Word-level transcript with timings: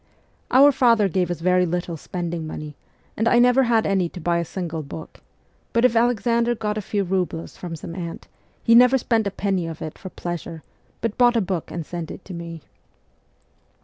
Our 0.49 0.71
father 0.71 1.07
gave 1.07 1.29
us 1.29 1.41
very 1.41 1.63
little 1.67 1.95
spending 1.95 2.47
money, 2.47 2.75
and 3.15 3.27
I 3.27 3.37
never 3.37 3.61
had 3.65 3.85
any 3.85 4.09
to 4.09 4.19
buy 4.19 4.39
a 4.39 4.45
single 4.45 4.81
book; 4.81 5.21
but 5.73 5.85
if 5.85 5.95
Alexander 5.95 6.55
got 6.55 6.75
a 6.75 6.81
few 6.81 7.03
roubles 7.03 7.55
from 7.55 7.75
some 7.75 7.93
aunt, 7.95 8.27
he 8.63 8.73
never 8.73 8.97
spent 8.97 9.27
a 9.27 9.29
penny 9.29 9.67
of 9.67 9.79
it 9.79 9.99
for 9.99 10.09
pleasure, 10.09 10.63
but 11.01 11.19
bought 11.19 11.37
a 11.37 11.39
book 11.41 11.69
and 11.69 11.85
sent 11.85 12.09
it 12.09 12.25
to 12.25 12.33
me. 12.33 12.61